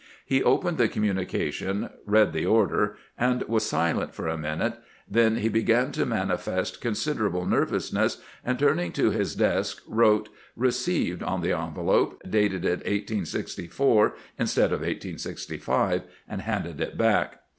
He 0.25 0.41
opened 0.41 0.79
the 0.79 0.87
communication, 0.87 1.91
read 2.07 2.33
the 2.33 2.43
order, 2.43 2.97
and 3.19 3.43
was 3.43 3.67
silent 3.69 4.15
for 4.15 4.27
a 4.27 4.35
minute; 4.35 4.79
then 5.07 5.35
he 5.35 5.47
began 5.47 5.91
to 5.91 6.07
manifest 6.07 6.81
consider 6.81 7.27
able 7.27 7.45
nervousness, 7.45 8.17
and 8.43 8.57
turning 8.57 8.93
to 8.93 9.11
his 9.11 9.35
desk, 9.35 9.83
wrote 9.87 10.27
"Re 10.55 10.69
ceived" 10.69 11.21
on 11.31 11.41
the 11.41 11.51
envelop, 11.55 12.19
dated 12.27 12.65
it 12.65 12.79
1864 12.79 14.15
instead 14.39 14.73
of 14.73 14.79
1865, 14.79 15.61
374 15.61 15.67
CAMPAIGNING 15.67 15.93
WITH 15.93 16.03
GEANT 16.03 16.09
and 16.29 16.41
handed 16.41 16.81
it 16.81 16.97
back. 16.97 17.37